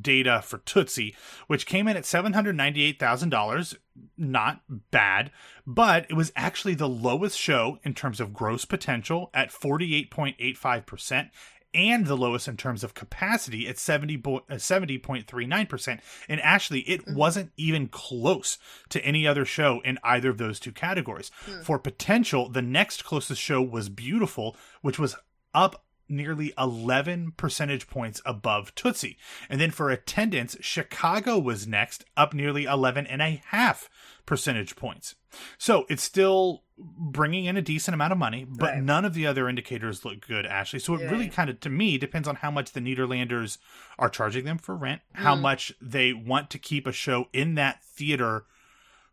data 0.00 0.42
for 0.42 0.58
Tootsie, 0.58 1.14
which 1.46 1.66
came 1.66 1.88
in 1.88 1.96
at 1.96 2.04
$798,000. 2.04 3.76
Not 4.16 4.60
bad, 4.90 5.30
but 5.66 6.06
it 6.10 6.14
was 6.14 6.32
actually 6.34 6.74
the 6.74 6.88
lowest 6.88 7.38
show 7.38 7.78
in 7.84 7.94
terms 7.94 8.20
of 8.20 8.32
gross 8.32 8.64
potential 8.64 9.30
at 9.32 9.52
48.85% 9.52 11.30
and 11.74 12.06
the 12.06 12.16
lowest 12.16 12.48
in 12.48 12.56
terms 12.56 12.84
of 12.84 12.94
capacity 12.94 13.68
at 13.68 13.78
70 13.78 14.16
bo- 14.16 14.44
uh, 14.48 14.54
70.39%. 14.54 16.00
And 16.28 16.40
actually, 16.40 16.80
it 16.80 17.02
wasn't 17.08 17.52
even 17.56 17.88
close 17.88 18.58
to 18.90 19.04
any 19.04 19.26
other 19.26 19.44
show 19.44 19.80
in 19.84 19.98
either 20.02 20.30
of 20.30 20.38
those 20.38 20.60
two 20.60 20.72
categories. 20.72 21.30
For 21.62 21.78
potential, 21.78 22.48
the 22.48 22.62
next 22.62 23.04
closest 23.04 23.40
show 23.40 23.62
was 23.62 23.88
Beautiful, 23.88 24.56
which 24.82 24.98
was 24.98 25.16
up 25.54 25.84
nearly 26.08 26.52
11 26.58 27.32
percentage 27.36 27.88
points 27.88 28.20
above 28.26 28.74
Tootsie. 28.74 29.16
And 29.48 29.60
then 29.60 29.70
for 29.70 29.90
attendance, 29.90 30.56
Chicago 30.60 31.38
was 31.38 31.66
next, 31.66 32.04
up 32.16 32.34
nearly 32.34 32.64
11 32.64 33.06
and 33.06 33.22
a 33.22 33.42
half 33.46 33.88
percentage 34.26 34.76
points. 34.76 35.14
So 35.58 35.86
it's 35.88 36.02
still 36.02 36.63
bringing 36.76 37.44
in 37.44 37.56
a 37.56 37.62
decent 37.62 37.94
amount 37.94 38.12
of 38.12 38.18
money, 38.18 38.44
but 38.48 38.72
Right. 38.74 38.82
none 38.82 39.04
of 39.04 39.14
the 39.14 39.26
other 39.26 39.48
indicators 39.48 40.04
look 40.04 40.26
good, 40.26 40.44
Ashley. 40.44 40.80
So 40.80 40.94
it 40.94 41.08
really 41.08 41.28
kind 41.28 41.48
of, 41.48 41.60
to 41.60 41.70
me, 41.70 41.98
depends 41.98 42.26
on 42.26 42.36
how 42.36 42.50
much 42.50 42.72
the 42.72 42.80
Nederlanders 42.80 43.58
are 43.98 44.08
charging 44.08 44.44
them 44.44 44.58
for 44.58 44.74
rent, 44.76 45.02
how 45.14 45.36
much 45.36 45.72
they 45.80 46.12
want 46.12 46.50
to 46.50 46.58
keep 46.58 46.86
a 46.86 46.92
show 46.92 47.28
in 47.32 47.54
that 47.54 47.82
theater 47.84 48.46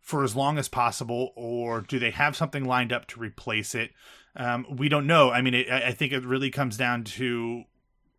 for 0.00 0.24
as 0.24 0.34
long 0.34 0.58
as 0.58 0.68
possible, 0.68 1.32
or 1.36 1.80
do 1.80 2.00
they 2.00 2.10
have 2.10 2.34
something 2.36 2.64
lined 2.64 2.92
up 2.92 3.06
to 3.06 3.20
replace 3.20 3.74
it? 3.76 3.92
Um, 4.34 4.66
we 4.68 4.88
don't 4.88 5.06
know. 5.06 5.30
I 5.30 5.40
mean, 5.42 5.54
it, 5.54 5.70
I 5.70 5.92
think 5.92 6.12
it 6.12 6.24
really 6.24 6.50
comes 6.50 6.76
down 6.76 7.04
to 7.04 7.62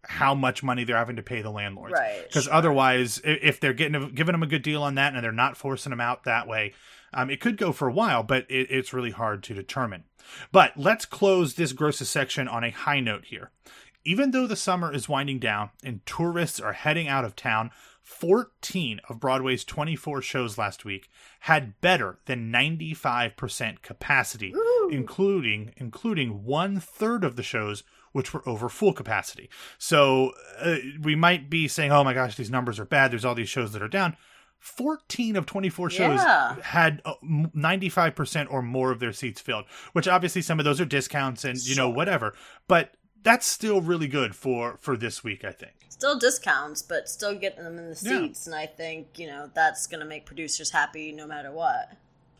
how 0.05 0.33
much 0.33 0.63
money 0.63 0.85
they're 0.85 0.95
having 0.97 1.15
to 1.17 1.23
pay 1.23 1.41
the 1.41 1.49
landlords, 1.49 1.93
Right, 1.93 2.23
Because 2.25 2.45
sure. 2.45 2.53
otherwise, 2.53 3.19
if 3.25 3.59
they're 3.59 3.73
getting 3.73 3.95
a, 3.95 4.09
giving 4.09 4.31
them 4.33 4.43
a 4.43 4.47
good 4.47 4.61
deal 4.61 4.83
on 4.83 4.95
that 4.95 5.13
and 5.13 5.23
they're 5.23 5.31
not 5.33 5.57
forcing 5.57 5.89
them 5.89 6.01
out 6.01 6.23
that 6.23 6.47
way, 6.47 6.73
um, 7.13 7.29
it 7.29 7.39
could 7.39 7.57
go 7.57 7.71
for 7.71 7.87
a 7.87 7.93
while. 7.93 8.23
But 8.23 8.49
it, 8.49 8.67
it's 8.69 8.93
really 8.93 9.11
hard 9.11 9.43
to 9.43 9.53
determine. 9.53 10.03
But 10.51 10.77
let's 10.77 11.05
close 11.05 11.53
this 11.53 11.73
grosses 11.73 12.09
section 12.09 12.47
on 12.47 12.63
a 12.63 12.71
high 12.71 12.99
note 12.99 13.25
here. 13.25 13.51
Even 14.05 14.31
though 14.31 14.47
the 14.47 14.55
summer 14.55 14.93
is 14.93 15.07
winding 15.07 15.39
down 15.39 15.69
and 15.83 16.05
tourists 16.05 16.59
are 16.59 16.73
heading 16.73 17.07
out 17.07 17.23
of 17.23 17.35
town, 17.35 17.71
14 18.03 18.99
of 19.07 19.19
Broadway's 19.19 19.63
24 19.63 20.21
shows 20.21 20.57
last 20.57 20.83
week 20.83 21.09
had 21.41 21.79
better 21.79 22.19
than 22.25 22.51
95% 22.51 23.81
capacity, 23.81 24.53
including 24.91 25.73
including 25.77 26.43
one 26.43 26.81
third 26.81 27.23
of 27.23 27.37
the 27.37 27.43
shows 27.43 27.83
which 28.11 28.33
were 28.33 28.47
over 28.47 28.67
full 28.67 28.93
capacity. 28.93 29.49
So 29.77 30.33
uh, 30.59 30.75
we 31.01 31.15
might 31.15 31.49
be 31.49 31.67
saying, 31.69 31.91
"Oh 31.91 32.03
my 32.03 32.13
gosh, 32.13 32.35
these 32.35 32.51
numbers 32.51 32.79
are 32.79 32.85
bad. 32.85 33.11
There's 33.11 33.25
all 33.25 33.35
these 33.35 33.49
shows 33.49 33.71
that 33.71 33.81
are 33.81 33.87
down." 33.87 34.17
14 34.63 35.35
of 35.35 35.45
24 35.45 35.89
shows 35.89 36.19
Yeah. 36.21 36.55
had 36.63 37.01
uh, 37.03 37.15
95% 37.23 38.47
or 38.49 38.61
more 38.61 38.91
of 38.91 38.99
their 38.99 39.11
seats 39.11 39.41
filled, 39.41 39.65
which 39.91 40.07
obviously 40.07 40.41
some 40.41 40.57
of 40.57 40.63
those 40.63 40.79
are 40.79 40.85
discounts 40.85 41.43
and 41.43 41.57
you 41.65 41.75
know 41.75 41.89
whatever. 41.89 42.33
But 42.69 42.95
that's 43.23 43.45
still 43.45 43.81
really 43.81 44.07
good 44.07 44.35
for 44.35 44.77
for 44.79 44.95
this 44.95 45.21
week, 45.23 45.43
I 45.43 45.51
think. 45.51 45.73
Still 45.89 46.17
discounts, 46.17 46.81
but 46.81 47.09
still 47.09 47.35
getting 47.37 47.63
them 47.65 47.77
in 47.77 47.89
the 47.89 47.99
Yeah. 48.01 48.19
seats, 48.21 48.47
and 48.47 48.55
I 48.55 48.65
think 48.65 49.19
you 49.19 49.27
know 49.27 49.49
that's 49.53 49.85
going 49.85 49.99
to 49.99 50.05
make 50.05 50.25
producers 50.25 50.71
happy 50.71 51.11
no 51.11 51.27
matter 51.27 51.51
what. 51.51 51.91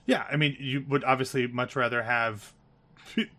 Yeah, 0.06 0.26
I 0.32 0.38
mean, 0.38 0.56
you 0.60 0.86
would 0.88 1.04
obviously 1.04 1.48
much 1.48 1.76
rather 1.76 2.04
have 2.04 2.54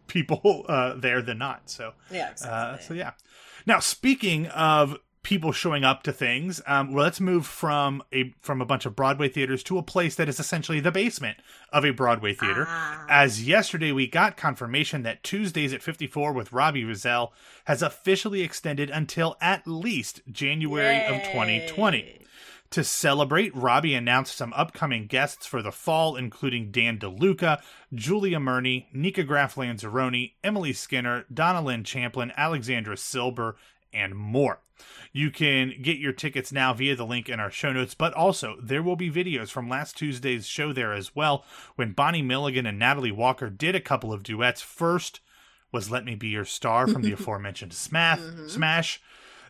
people 0.08 0.64
uh, 0.68 0.94
there 0.94 1.22
than 1.22 1.38
not. 1.38 1.70
So, 1.70 1.92
Yeah, 2.10 2.32
uh, 2.44 2.78
so 2.78 2.94
yeah. 2.94 3.12
Now, 3.66 3.80
speaking 3.80 4.46
of 4.48 4.98
people 5.24 5.50
showing 5.50 5.82
up 5.82 6.04
to 6.04 6.12
things, 6.12 6.60
um, 6.66 6.92
well, 6.92 7.04
let's 7.04 7.20
move 7.20 7.46
from 7.46 8.02
a 8.12 8.32
from 8.40 8.60
a 8.60 8.66
bunch 8.66 8.86
of 8.86 8.94
Broadway 8.94 9.28
theaters 9.28 9.64
to 9.64 9.78
a 9.78 9.82
place 9.82 10.14
that 10.14 10.28
is 10.28 10.38
essentially 10.38 10.78
the 10.78 10.92
basement 10.92 11.38
of 11.72 11.84
a 11.84 11.90
Broadway 11.90 12.34
theater. 12.34 12.66
Ah. 12.68 13.04
As 13.08 13.44
yesterday 13.46 13.90
we 13.90 14.06
got 14.06 14.36
confirmation 14.36 15.02
that 15.02 15.24
Tuesdays 15.24 15.72
at 15.72 15.82
54 15.82 16.32
with 16.32 16.52
Robbie 16.52 16.84
Rozelle 16.84 17.32
has 17.64 17.82
officially 17.82 18.42
extended 18.42 18.90
until 18.90 19.36
at 19.40 19.66
least 19.66 20.20
January 20.30 21.04
of 21.06 21.22
2020. 21.24 22.20
To 22.74 22.82
celebrate, 22.82 23.54
Robbie 23.54 23.94
announced 23.94 24.36
some 24.36 24.52
upcoming 24.54 25.06
guests 25.06 25.46
for 25.46 25.62
the 25.62 25.70
fall, 25.70 26.16
including 26.16 26.72
Dan 26.72 26.98
DeLuca, 26.98 27.62
Julia 27.94 28.40
Murney, 28.40 28.88
Nikka 28.92 29.22
Graff 29.22 29.54
Lanzarone, 29.54 30.32
Emily 30.42 30.72
Skinner, 30.72 31.24
Donna 31.32 31.62
Lynn 31.62 31.84
Champlin, 31.84 32.32
Alexandra 32.36 32.96
Silber, 32.96 33.54
and 33.94 34.14
more. 34.14 34.60
You 35.12 35.30
can 35.30 35.74
get 35.80 35.98
your 35.98 36.12
tickets 36.12 36.50
now 36.50 36.74
via 36.74 36.96
the 36.96 37.06
link 37.06 37.28
in 37.28 37.38
our 37.38 37.50
show 37.50 37.72
notes, 37.72 37.94
but 37.94 38.12
also 38.14 38.56
there 38.60 38.82
will 38.82 38.96
be 38.96 39.10
videos 39.10 39.48
from 39.50 39.68
last 39.68 39.96
Tuesday's 39.96 40.46
show 40.46 40.72
there 40.72 40.92
as 40.92 41.14
well 41.14 41.44
when 41.76 41.92
Bonnie 41.92 42.22
Milligan 42.22 42.66
and 42.66 42.78
Natalie 42.78 43.12
Walker 43.12 43.48
did 43.48 43.76
a 43.76 43.80
couple 43.80 44.12
of 44.12 44.24
duets. 44.24 44.60
First 44.60 45.20
was 45.70 45.90
Let 45.90 46.04
Me 46.04 46.16
Be 46.16 46.28
Your 46.28 46.44
Star 46.44 46.88
from 46.88 47.02
the 47.02 47.12
aforementioned 47.14 47.72
Smash. 47.72 48.20
Smash. 48.48 49.00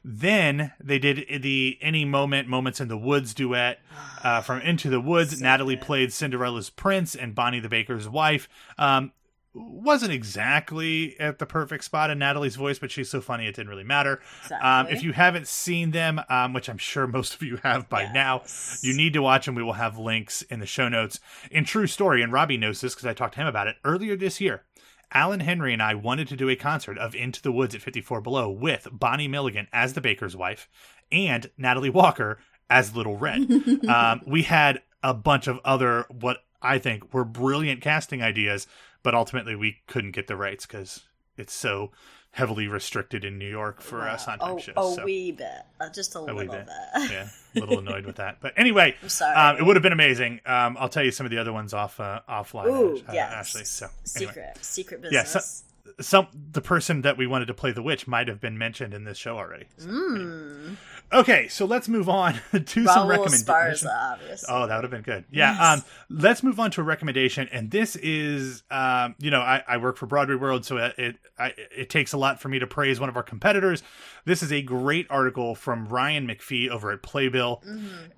Then 0.04 0.72
they 0.78 0.98
did 0.98 1.42
the 1.42 1.78
Any 1.80 2.04
Moment, 2.04 2.46
Moments 2.46 2.78
in 2.78 2.88
the 2.88 2.98
Woods 2.98 3.32
duet 3.32 3.78
uh, 4.22 4.42
from 4.42 4.60
Into 4.60 4.90
the 4.90 5.00
Woods. 5.00 5.40
Natalie 5.40 5.78
played 5.78 6.12
Cinderella's 6.12 6.68
Prince 6.68 7.14
and 7.14 7.34
Bonnie 7.34 7.60
the 7.60 7.70
Baker's 7.70 8.06
Wife. 8.06 8.46
Um, 8.76 9.12
wasn't 9.54 10.12
exactly 10.12 11.18
at 11.20 11.38
the 11.38 11.46
perfect 11.46 11.84
spot 11.84 12.10
in 12.10 12.18
Natalie's 12.18 12.56
voice, 12.56 12.78
but 12.78 12.90
she's 12.90 13.08
so 13.08 13.20
funny 13.20 13.46
it 13.46 13.54
didn't 13.54 13.68
really 13.68 13.84
matter. 13.84 14.20
Um, 14.60 14.88
if 14.88 15.02
you 15.02 15.12
haven't 15.12 15.46
seen 15.46 15.92
them, 15.92 16.20
um, 16.28 16.52
which 16.52 16.68
I'm 16.68 16.78
sure 16.78 17.06
most 17.06 17.34
of 17.34 17.42
you 17.42 17.56
have 17.62 17.88
by 17.88 18.10
now, 18.12 18.42
you 18.82 18.96
need 18.96 19.12
to 19.12 19.22
watch 19.22 19.46
them. 19.46 19.54
We 19.54 19.62
will 19.62 19.74
have 19.74 19.96
links 19.96 20.42
in 20.42 20.60
the 20.60 20.66
show 20.66 20.88
notes. 20.88 21.20
In 21.50 21.64
true 21.64 21.86
story, 21.86 22.22
and 22.22 22.32
Robbie 22.32 22.56
knows 22.56 22.80
this 22.80 22.94
because 22.94 23.06
I 23.06 23.14
talked 23.14 23.34
to 23.34 23.40
him 23.40 23.46
about 23.46 23.68
it 23.68 23.76
earlier 23.84 24.16
this 24.16 24.40
year. 24.40 24.64
Alan 25.12 25.40
Henry 25.40 25.72
and 25.72 25.82
I 25.82 25.94
wanted 25.94 26.26
to 26.28 26.36
do 26.36 26.48
a 26.48 26.56
concert 26.56 26.98
of 26.98 27.14
Into 27.14 27.40
the 27.40 27.52
Woods 27.52 27.74
at 27.74 27.82
54 27.82 28.20
Below 28.20 28.50
with 28.50 28.88
Bonnie 28.90 29.28
Milligan 29.28 29.68
as 29.72 29.92
the 29.92 30.00
baker's 30.00 30.34
wife 30.34 30.68
and 31.12 31.48
Natalie 31.56 31.90
Walker 31.90 32.38
as 32.68 32.96
Little 32.96 33.16
Red. 33.16 33.48
um, 33.88 34.22
we 34.26 34.42
had 34.42 34.82
a 35.04 35.14
bunch 35.14 35.46
of 35.46 35.60
other, 35.64 36.06
what 36.10 36.38
I 36.64 36.78
think 36.78 37.12
were 37.14 37.24
brilliant 37.24 37.80
casting 37.82 38.22
ideas, 38.22 38.66
but 39.02 39.14
ultimately 39.14 39.54
we 39.54 39.78
couldn't 39.86 40.12
get 40.12 40.26
the 40.26 40.36
rights 40.36 40.66
because 40.66 41.00
it's 41.36 41.52
so 41.52 41.90
heavily 42.30 42.66
restricted 42.66 43.24
in 43.24 43.38
New 43.38 43.48
York 43.48 43.80
for 43.80 44.02
uh, 44.02 44.16
Sondheim 44.16 44.54
oh, 44.54 44.58
shows. 44.58 44.74
a 44.76 44.94
so. 44.96 45.04
wee 45.04 45.30
bit, 45.30 45.46
uh, 45.80 45.88
just 45.90 46.16
a, 46.16 46.20
wee 46.22 46.32
little 46.32 46.54
bit. 46.54 46.66
bit. 46.96 47.10
yeah, 47.12 47.28
a 47.54 47.60
little 47.60 47.78
annoyed 47.80 48.04
with 48.06 48.16
that. 48.16 48.38
But 48.40 48.54
anyway, 48.56 48.96
I'm 49.02 49.08
sorry. 49.08 49.36
um, 49.36 49.56
it 49.56 49.62
would 49.64 49.76
have 49.76 49.84
been 49.84 49.92
amazing. 49.92 50.40
Um, 50.44 50.76
I'll 50.80 50.88
tell 50.88 51.04
you 51.04 51.12
some 51.12 51.26
of 51.26 51.30
the 51.30 51.38
other 51.38 51.52
ones 51.52 51.72
off 51.72 52.00
uh, 52.00 52.20
offline, 52.28 52.66
Ooh, 52.66 52.96
uh, 53.08 53.12
yes. 53.12 53.32
Ashley. 53.32 53.64
So 53.64 53.86
anyway. 54.16 54.32
secret, 54.32 54.58
secret 54.64 55.00
Yeah, 55.12 55.22
business. 55.22 55.44
so- 55.44 55.70
some 56.00 56.26
the 56.50 56.60
person 56.60 57.02
that 57.02 57.16
we 57.16 57.24
wanted 57.28 57.44
to 57.46 57.54
play 57.54 57.70
the 57.70 57.82
witch 57.82 58.08
might 58.08 58.26
have 58.26 58.40
been 58.40 58.58
mentioned 58.58 58.92
in 58.94 59.04
this 59.04 59.16
show 59.16 59.38
already. 59.38 59.66
So, 59.78 59.86
Mm. 59.86 60.76
Okay, 61.12 61.46
so 61.48 61.64
let's 61.64 61.88
move 61.88 62.08
on 62.08 62.34
to 62.52 62.60
some 62.60 62.84
Raul 62.84 63.08
recommendations. 63.08 63.84
Esparza, 63.84 64.12
obviously. 64.12 64.48
Oh, 64.50 64.66
that 64.66 64.76
would 64.76 64.84
have 64.84 64.90
been 64.90 65.02
good. 65.02 65.24
Yeah. 65.30 65.52
Yes. 65.52 65.78
Um, 65.78 65.84
let's 66.10 66.42
move 66.42 66.58
on 66.58 66.70
to 66.72 66.80
a 66.80 66.84
recommendation, 66.84 67.48
and 67.52 67.70
this 67.70 67.94
is, 67.96 68.64
um, 68.70 69.14
you 69.18 69.30
know, 69.30 69.40
I, 69.40 69.62
I 69.68 69.76
work 69.76 69.96
for 69.96 70.06
Broadway 70.06 70.34
World, 70.34 70.64
so 70.64 70.78
it 70.78 70.94
it, 70.98 71.16
I, 71.38 71.54
it 71.76 71.90
takes 71.90 72.12
a 72.12 72.16
lot 72.16 72.40
for 72.40 72.48
me 72.48 72.58
to 72.58 72.66
praise 72.66 72.98
one 72.98 73.08
of 73.08 73.16
our 73.16 73.22
competitors. 73.22 73.82
This 74.24 74.42
is 74.42 74.52
a 74.52 74.62
great 74.62 75.06
article 75.10 75.54
from 75.54 75.86
Ryan 75.86 76.26
McPhee 76.26 76.68
over 76.68 76.90
at 76.90 77.02
Playbill, 77.02 77.62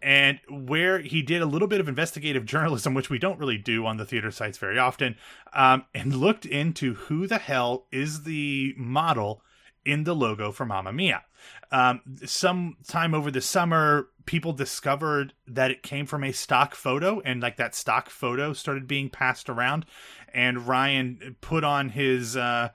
and 0.01 0.41
where 0.49 1.01
he 1.01 1.23
did 1.23 1.43
a 1.43 1.47
little 1.47 1.69
bit 1.69 1.81
of 1.81 1.89
investigative 1.89 2.45
journalism, 2.47 2.95
which 2.95 3.11
we 3.11 3.19
don't 3.19 3.39
really 3.39 3.59
do 3.59 3.85
on 3.85 3.99
the 3.99 4.07
theater 4.07 4.31
sites 4.31 4.59
very 4.59 4.79
often, 4.79 5.17
um, 5.53 5.85
and 5.95 6.17
looked 6.17 6.47
into 6.47 6.95
who 6.95 7.27
the 7.27 7.39
hell 7.39 7.87
is 7.93 8.23
the 8.23 8.75
model 8.79 9.43
in 9.87 10.05
the 10.05 10.15
logo 10.15 10.53
for 10.53 10.67
Mamma 10.67 10.93
Mia. 10.93 11.23
Um, 11.71 12.01
sometime 12.25 13.15
over 13.15 13.31
the 13.31 13.41
summer, 13.41 14.09
people 14.27 14.53
discovered 14.53 15.33
that 15.47 15.71
it 15.71 15.83
came 15.83 16.05
from 16.07 16.25
a 16.25 16.33
stock 16.33 16.75
photo, 16.75 17.21
and 17.21 17.41
like 17.41 17.57
that 17.57 17.75
stock 17.75 18.11
photo 18.11 18.53
started 18.53 18.87
being 18.87 19.09
passed 19.09 19.49
around. 19.49 19.87
And 20.35 20.67
Ryan 20.67 21.37
put 21.41 21.65
on 21.65 21.89
his 21.91 22.37
uh, 22.37 22.71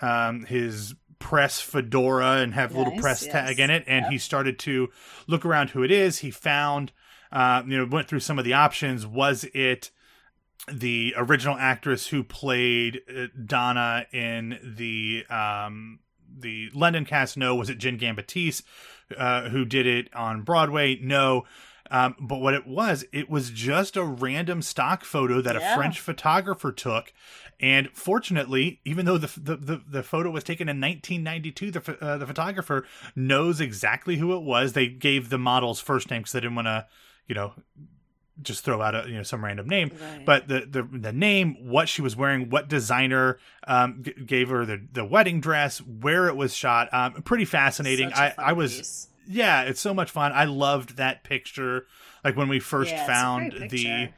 um, 0.00 0.44
his 0.46 0.94
press 1.18 1.60
fedora 1.60 2.38
and 2.38 2.54
have 2.54 2.74
a 2.74 2.78
little 2.78 2.98
press 2.98 3.22
yes. 3.22 3.32
tag 3.32 3.60
in 3.60 3.70
it, 3.70 3.84
and 3.86 4.04
Yep. 4.04 4.12
he 4.12 4.18
started 4.18 4.58
to 4.60 4.90
look 5.26 5.44
around 5.44 5.70
who 5.70 5.82
it 5.82 5.90
is. 5.90 6.18
He 6.18 6.30
found, 6.30 6.92
uh, 7.30 7.62
you 7.66 7.78
know, 7.78 7.86
went 7.86 8.08
through 8.08 8.20
some 8.20 8.38
of 8.38 8.44
the 8.44 8.54
options. 8.54 9.06
Was 9.06 9.44
it 9.54 9.90
the 10.70 11.14
original 11.16 11.56
actress 11.56 12.06
who 12.08 12.24
played 12.24 13.02
uh, 13.08 13.26
Donna 13.44 14.06
in 14.12 14.58
the 14.76 15.24
um, 15.28 15.98
the 16.36 16.70
London 16.74 17.04
cast? 17.04 17.36
No. 17.36 17.54
Was 17.54 17.70
it 17.70 17.78
Jenn 17.78 17.98
Gambatese 17.98 18.62
uh, 19.16 19.48
who 19.48 19.64
did 19.64 19.86
it 19.86 20.14
on 20.14 20.42
Broadway? 20.42 20.98
No. 21.00 21.44
Um, 21.90 22.16
but 22.18 22.40
what 22.40 22.54
it 22.54 22.66
was, 22.66 23.04
it 23.12 23.28
was 23.28 23.50
just 23.50 23.96
a 23.96 24.04
random 24.04 24.62
stock 24.62 25.04
photo 25.04 25.40
that 25.42 25.56
a 25.56 25.74
French 25.76 26.00
photographer 26.00 26.72
took. 26.72 27.12
And 27.60 27.88
fortunately, 27.92 28.80
even 28.84 29.06
though 29.06 29.18
the, 29.18 29.30
the, 29.38 29.56
the, 29.56 29.82
the 29.86 30.02
photo 30.02 30.30
was 30.30 30.44
taken 30.44 30.68
in 30.68 30.80
1992, 30.80 31.70
the, 31.70 31.98
uh, 32.00 32.18
the 32.18 32.26
photographer 32.26 32.86
knows 33.14 33.60
exactly 33.60 34.16
who 34.16 34.34
it 34.34 34.42
was. 34.42 34.72
They 34.72 34.88
gave 34.88 35.28
the 35.28 35.38
model's 35.38 35.80
first 35.80 36.10
name 36.10 36.22
because 36.22 36.32
they 36.32 36.40
didn't 36.40 36.56
want 36.56 36.66
to, 36.66 36.86
you 37.28 37.34
know, 37.34 37.52
just 38.42 38.64
throw 38.64 38.82
out 38.82 38.94
a 38.94 39.08
you 39.08 39.16
know 39.16 39.22
some 39.22 39.44
random 39.44 39.68
name 39.68 39.90
Right. 39.90 40.24
but 40.26 40.48
the, 40.48 40.66
the 40.68 40.82
the 40.82 41.12
name 41.12 41.56
what 41.70 41.88
she 41.88 42.02
was 42.02 42.16
wearing 42.16 42.50
what 42.50 42.68
designer 42.68 43.38
um 43.66 44.02
g- 44.02 44.12
gave 44.26 44.48
her 44.48 44.64
the 44.64 44.82
the 44.92 45.04
wedding 45.04 45.40
dress 45.40 45.78
where 45.78 46.26
it 46.28 46.34
was 46.36 46.54
shot 46.54 46.92
um 46.92 47.22
pretty 47.22 47.44
fascinating 47.44 48.12
i 48.12 48.34
i 48.36 48.52
was 48.52 48.76
piece. 48.76 49.08
yeah 49.28 49.62
it's 49.62 49.80
so 49.80 49.94
much 49.94 50.10
fun 50.10 50.32
i 50.32 50.44
loved 50.44 50.96
that 50.96 51.22
picture 51.22 51.86
like 52.24 52.36
when 52.36 52.48
we 52.48 52.58
first 52.58 52.90
Yeah, 52.92 53.06
found 53.06 53.52
the. 53.70 54.08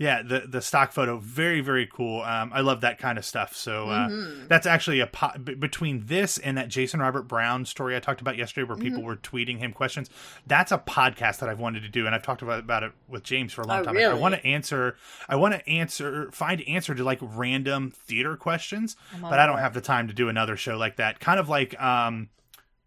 Yeah 0.00 0.22
the 0.22 0.40
the 0.48 0.60
stock 0.62 0.90
photo 0.92 1.18
very 1.18 1.60
very 1.60 1.86
cool. 1.86 2.22
Um 2.22 2.50
i 2.54 2.60
love 2.62 2.80
that 2.80 2.98
kind 2.98 3.18
of 3.18 3.24
stuff. 3.24 3.54
So 3.54 3.88
uh 3.90 4.08
Mhm. 4.08 4.48
that's 4.48 4.66
actually 4.66 4.98
a 5.00 5.06
po- 5.06 5.36
b- 5.38 5.54
between 5.54 6.06
this 6.06 6.38
and 6.38 6.56
that 6.58 6.68
jason 6.68 6.98
robert 7.00 7.24
brown 7.24 7.64
story 7.66 7.94
i 7.94 8.00
talked 8.00 8.20
about 8.22 8.36
yesterday 8.38 8.66
where 8.66 8.76
Mm-hmm. 8.76 8.84
people 8.88 9.02
were 9.02 9.16
tweeting 9.16 9.58
him 9.58 9.72
questions 9.72 10.08
that's 10.46 10.72
a 10.72 10.78
podcast 10.78 11.38
that 11.40 11.48
i've 11.50 11.60
wanted 11.60 11.82
to 11.82 11.88
do 11.90 12.06
and 12.06 12.14
i've 12.14 12.22
talked 12.22 12.40
about, 12.42 12.58
about 12.60 12.82
it 12.82 12.92
with 13.08 13.22
james 13.22 13.52
for 13.52 13.60
a 13.62 13.66
long 13.66 13.80
Oh, 13.80 13.84
time. 13.84 13.94
Like, 13.94 14.04
i 14.06 14.14
want 14.14 14.34
to 14.34 14.44
answer 14.46 14.96
i 15.28 15.36
want 15.36 15.52
to 15.54 15.68
answer 15.68 16.30
find 16.32 16.62
answer 16.66 16.94
to 16.94 17.04
like 17.04 17.18
random 17.20 17.90
theater 17.90 18.36
questions 18.36 18.96
but 19.20 19.38
i 19.38 19.44
don't 19.46 19.58
have 19.58 19.74
the 19.74 19.80
time 19.82 20.08
to 20.08 20.14
do 20.14 20.28
another 20.30 20.56
show 20.56 20.76
like 20.78 20.96
that. 20.96 21.20
Kind 21.20 21.38
of 21.38 21.48
like 21.50 21.78
um 21.80 22.30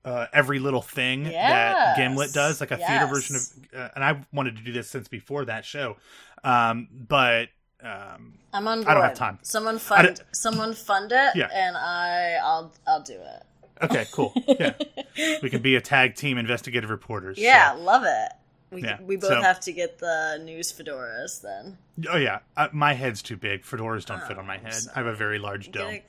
uh, 0.06 0.28
every 0.34 0.60
little 0.60 0.82
thing 0.82 1.24
that 1.24 1.96
Gimlet 1.96 2.34
does, 2.34 2.60
like 2.60 2.72
a 2.72 2.78
theater 2.78 3.06
version 3.08 3.38
of. 3.38 3.44
Uh, 3.74 3.88
and 3.96 4.04
I 4.04 4.20
wanted 4.34 4.58
to 4.58 4.62
do 4.62 4.74
this 4.74 4.90
since 4.90 5.08
before 5.08 5.46
that 5.46 5.64
show, 5.64 5.96
um, 6.44 6.88
but 6.92 7.50
um, 7.82 8.34
I'm 8.54 8.68
on 8.68 8.80
board. 8.80 8.88
I 8.90 8.94
don't 8.94 9.04
have 9.04 9.14
time. 9.16 9.40
Someone 9.42 9.80
fund. 9.80 10.22
Someone 10.32 10.74
fund 10.74 11.12
it, 11.12 11.36
Yeah. 11.36 11.50
and 11.54 11.76
I, 11.78 12.36
I'll, 12.44 12.74
I'll 12.88 13.02
do 13.02 13.14
it. 13.20 13.44
okay, 13.82 14.06
cool, 14.12 14.32
yeah, 14.60 14.74
we 15.42 15.50
can 15.50 15.62
be 15.62 15.76
a 15.76 15.82
tag 15.82 16.16
team 16.16 16.38
investigative 16.38 16.90
reporters. 16.90 17.38
so- 17.38 17.44
Yeah, 17.44 17.72
love 17.74 18.04
it. 18.06 18.32
We, 18.72 18.82
Yeah, 18.84 19.00
we 19.02 19.18
both 19.18 19.30
so- 19.32 19.42
have 19.42 19.60
to 19.62 19.72
get 19.74 20.00
the 20.00 20.42
news 20.44 20.72
fedoras 20.72 21.42
then. 21.42 21.78
Oh 22.10 22.18
yeah, 22.18 22.40
uh, 22.58 22.70
my 22.72 22.94
head's 22.94 23.22
too 23.22 23.36
big. 23.38 23.64
Fedoras 23.64 24.06
don't 24.06 24.24
fit 24.24 24.38
Oh, 24.38 24.40
on 24.42 24.48
my 24.48 24.58
head. 24.58 24.74
so- 24.74 24.92
I 24.96 25.00
have 25.00 25.08
a 25.08 25.14
very 25.16 25.38
large 25.40 25.72
dome. 25.72 26.00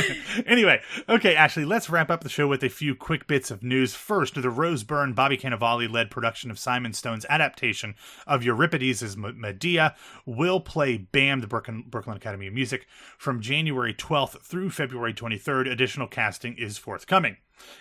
anyway, 0.46 0.80
okay, 1.08 1.34
Ashley, 1.34 1.64
let's 1.64 1.90
wrap 1.90 2.10
up 2.10 2.22
the 2.22 2.28
show 2.28 2.46
with 2.46 2.62
a 2.62 2.68
few 2.68 2.94
quick 2.94 3.26
bits 3.26 3.50
of 3.50 3.62
news. 3.62 3.94
First, 3.94 4.40
the 4.40 4.50
Rose 4.50 4.84
Byrne, 4.84 5.12
Bobby 5.12 5.36
Cannavale 5.36 5.90
led 5.90 6.10
production 6.10 6.50
of 6.50 6.58
Simon 6.58 6.92
Stone's 6.92 7.26
adaptation 7.28 7.94
of 8.26 8.42
Euripides 8.42 9.16
Medea 9.16 9.94
will 10.26 10.60
play 10.60 10.96
BAM, 10.96 11.40
the 11.40 11.46
Brooklyn, 11.46 11.84
Brooklyn 11.88 12.16
Academy 12.16 12.46
of 12.46 12.54
Music, 12.54 12.86
from 13.18 13.40
January 13.40 13.94
12th 13.94 14.42
through 14.42 14.70
February 14.70 15.14
23rd. 15.14 15.70
Additional 15.70 16.06
casting 16.06 16.56
is 16.56 16.78
forthcoming. 16.78 17.36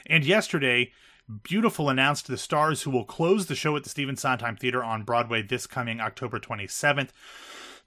And 0.06 0.25
yesterday, 0.25 0.91
Beautiful 1.44 1.89
announced 1.89 2.27
the 2.27 2.38
stars 2.38 2.82
who 2.82 2.91
will 2.91 3.06
close 3.06 3.46
the 3.46 3.56
show 3.56 3.75
at 3.77 3.84
the 3.84 3.89
Stephen 3.89 4.18
Sondheim 4.18 4.58
Theater 4.58 4.84
on 4.84 5.03
Broadway 5.03 5.41
this 5.41 5.65
coming 5.65 6.01
October 6.01 6.39
27th. 6.39 7.10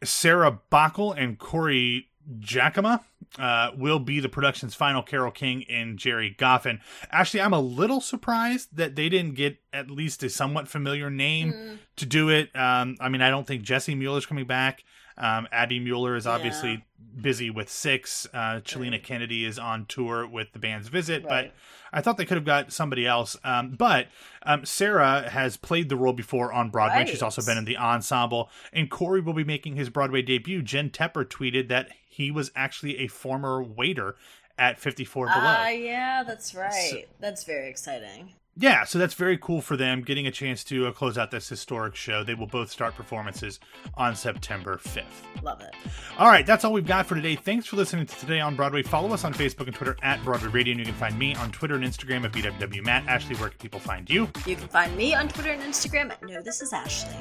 Sarah 0.03 0.61
Bockel 0.73 1.15
and 1.17 1.39
Corey 1.39 2.09
Jacoma 2.39 3.05
uh, 3.39 3.71
will 3.77 3.99
be 3.99 4.21
the 4.21 4.29
production's 4.29 4.75
final 4.75 5.03
Carole 5.03 5.31
King 5.31 5.65
and 5.69 5.99
Gerry 5.99 6.35
Goffin. 6.39 6.81
Actually, 7.11 7.41
I'm 7.43 7.53
a 7.53 7.61
little 7.61 8.01
surprised 8.01 8.77
that 8.77 8.97
they 8.97 9.09
didn't 9.09 9.35
get 9.35 9.59
at 9.73 9.91
least 9.91 10.23
a 10.23 10.31
somewhat 10.31 10.69
familiar 10.69 11.11
name 11.11 11.79
to 11.97 12.07
do 12.07 12.29
it. 12.29 12.55
Um, 12.55 12.97
I 13.01 13.09
mean, 13.09 13.23
I 13.23 13.31
don't 13.31 13.47
think 13.47 13.63
Jessie 13.63 13.95
Mueller's 13.95 14.27
coming 14.27 14.47
back. 14.47 14.85
Um, 15.17 15.47
Abby 15.53 15.79
Mueller 15.79 16.17
is 16.17 16.27
obviously 16.27 16.85
busy 17.21 17.49
with 17.51 17.69
Six. 17.71 18.27
Uh, 18.35 18.61
Chilina 18.65 18.93
Right. 18.93 19.03
Kennedy 19.03 19.45
is 19.45 19.59
on 19.59 19.87
tour 19.87 20.27
with 20.27 20.53
the 20.53 20.59
band's 20.59 20.89
Visit, 20.89 21.23
Right. 21.25 21.53
but 21.53 21.55
I 21.93 22.01
thought 22.01 22.17
they 22.17 22.25
could 22.25 22.37
have 22.37 22.45
got 22.45 22.73
somebody 22.73 23.07
else. 23.07 23.37
Um, 23.45 23.77
but 23.79 24.09
um, 24.43 24.65
Sarah 24.65 25.29
has 25.31 25.57
played 25.57 25.89
the 25.89 25.97
role 25.97 26.13
before 26.13 26.53
on 26.53 26.71
Broadway. 26.71 26.99
Right. 26.99 27.09
She's 27.09 27.23
also 27.23 27.43
been 27.43 27.57
in 27.57 27.65
the 27.65 27.77
ensemble. 27.77 28.51
And 28.73 28.91
Corey 28.91 29.21
will 29.21 29.33
be 29.35 29.45
making 29.45 29.77
his 29.77 29.91
Broadway 29.91 30.23
debut. 30.23 30.61
Jen 30.63 30.91
Tepper 30.91 31.25
tweeted 31.25 31.69
that 31.69 31.91
he 32.09 32.33
was 32.33 32.51
actually 32.57 32.99
a 32.99 33.07
former 33.07 33.63
waiter 33.63 34.17
at 34.59 34.79
54 34.81 35.27
Below. 35.27 35.35
Ah, 35.37 35.69
yeah, 35.69 36.23
that's 36.25 36.55
right. 36.55 37.07
that's 37.21 37.45
very 37.45 37.69
exciting. 37.69 38.35
Yeah, 38.57 38.85
so 38.85 38.99
that's 39.01 39.15
very 39.15 39.37
cool 39.37 39.61
for 39.61 39.77
them 39.77 40.03
getting 40.03 40.27
a 40.29 40.31
chance 40.31 40.63
to 40.65 40.87
uh, 40.87 40.93
close 40.93 41.19
out 41.19 41.31
this 41.33 41.49
historic 41.49 41.97
show. 41.97 42.23
They 42.23 42.35
will 42.35 42.47
both 42.47 42.71
start 42.71 42.95
performances 42.95 43.59
on 43.97 44.15
September 44.15 44.77
5th. 44.77 45.43
Love 45.43 45.61
it. 45.61 45.75
All 46.19 46.29
right, 46.29 46.47
that's 46.47 46.65
all 46.65 46.73
we've 46.73 46.87
got 46.87 47.07
for 47.07 47.17
today. 47.17 47.35
Thanks 47.35 47.67
for 47.67 47.77
listening 47.77 48.07
to 48.07 48.17
Today 48.17 48.41
on 48.41 48.55
Broadway. 48.55 48.83
Follow 48.83 49.13
us 49.13 49.25
on 49.25 49.35
Facebook 49.35 49.67
and 49.67 49.75
Twitter 49.75 49.97
at 50.03 50.23
Broadway 50.25 50.49
Radio, 50.49 50.73
and 50.73 50.79
you 50.79 50.87
can 50.87 50.95
find 50.95 51.19
me 51.19 51.35
on 51.35 51.51
Twitter 51.51 51.75
and 51.75 51.85
Instagram 51.85 52.25
at 52.25 52.33
BWW 52.33 52.85
Matt. 52.85 53.07
Ashley, 53.09 53.35
where 53.37 53.49
can 53.49 53.59
people 53.59 53.81
find 53.81 54.09
you? 54.09 54.29
You 54.47 54.55
can 54.55 54.69
find 54.69 54.97
me 54.97 55.15
on 55.15 55.29
Twitter 55.29 55.51
and 55.51 55.63
Instagram 55.63 56.13
at 56.13 56.23
No 56.23 56.41
This 56.41 56.63
Is 56.63 56.73
Ashley. 56.73 57.17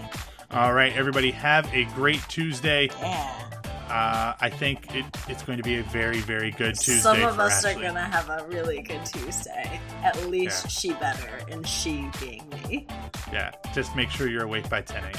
All 0.52 0.74
right, 0.74 0.94
everybody, 0.96 1.32
have 1.32 1.68
a 1.74 1.86
great 1.96 2.22
Tuesday. 2.30 2.90
Yeah. 3.00 3.53
Uh, 3.90 4.34
I 4.40 4.50
think 4.50 4.94
it, 4.96 5.06
it's 5.28 5.44
going 5.44 5.58
to 5.58 5.64
be 5.64 5.78
a 5.78 5.84
very, 5.84 6.20
very 6.20 6.52
good 6.52 6.76
Tuesday. 6.76 6.94
Some 7.00 7.22
of 7.24 7.40
us 7.40 7.64
Ashley. 7.66 7.84
are 7.86 7.88
gonna 7.88 8.06
have 8.06 8.30
a 8.30 8.46
really 8.48 8.82
good 8.82 9.06
Tuesday. 9.06 9.80
At 10.04 10.18
least 10.28 10.64
Yeah. 10.66 10.70
she 10.70 10.94
better, 10.94 11.40
and 11.52 11.68
she 11.68 12.10
being 12.20 12.44
me. 12.68 12.88
Yeah, 13.32 13.52
just 13.74 13.96
make 13.96 14.10
sure 14.10 14.28
you're 14.30 14.44
awake 14.46 14.70
by 14.70 14.82
10 14.82 15.04
a.m. 15.04 15.14